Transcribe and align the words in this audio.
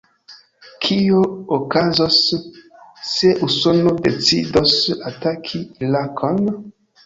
Kio 0.85 1.19
okazos, 1.57 2.17
se 3.11 3.35
Usono 3.51 3.95
decidos 4.09 4.77
ataki 5.15 5.65
Irakon? 5.87 6.45